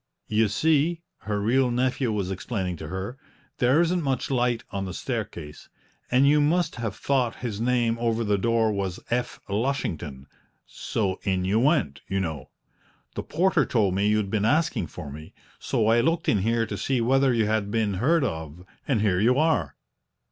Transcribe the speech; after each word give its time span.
"You 0.29 0.47
see," 0.47 1.03
her 1.27 1.39
real 1.39 1.69
nephew 1.69 2.11
was 2.11 2.31
explaining 2.31 2.75
to 2.77 2.87
her, 2.87 3.19
"there 3.59 3.81
isn't 3.81 4.01
much 4.01 4.31
light 4.31 4.63
on 4.71 4.85
the 4.85 4.95
staircase, 4.95 5.69
and 6.09 6.27
you 6.27 6.41
must 6.41 6.77
have 6.77 6.95
thought 6.95 7.35
his 7.45 7.61
name 7.61 7.99
over 7.99 8.23
the 8.23 8.39
door 8.39 8.71
was 8.71 8.99
'F. 9.11 9.39
Lushington,' 9.47 10.25
so 10.65 11.19
in 11.21 11.45
you 11.45 11.59
went, 11.59 12.01
you 12.07 12.19
know! 12.19 12.49
The 13.13 13.21
porter 13.21 13.63
told 13.63 13.93
me 13.93 14.07
you'd 14.07 14.31
been 14.31 14.43
asking 14.43 14.87
for 14.87 15.11
me, 15.11 15.35
so 15.59 15.85
I 15.85 16.01
looked 16.01 16.27
in 16.27 16.39
here 16.39 16.65
to 16.65 16.77
see 16.79 16.99
whether 16.99 17.31
you 17.31 17.45
had 17.45 17.69
been 17.69 17.93
heard 17.93 18.23
of, 18.23 18.65
and 18.87 19.01
here 19.01 19.19
you 19.19 19.37
are." 19.37 19.75